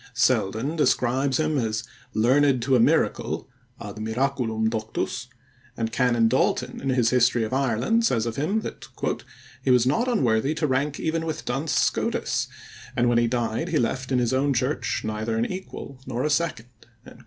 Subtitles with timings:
[0.15, 1.83] Selden describes him as
[2.15, 3.47] "learned to a miracle"
[3.79, 5.27] (ad miraculum doctus),
[5.77, 8.87] and Canon D'Alton in his History of Ireland says of him that
[9.63, 12.47] "he was not unworthy to rank even with Duns Scotus,
[12.95, 16.31] and when he died he left in his own Church neither an equal nor a
[16.31, 16.69] second."